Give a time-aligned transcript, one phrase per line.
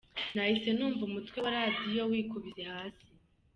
[0.33, 3.05] Nahise numva umutwe wa Radio wikubise hasi.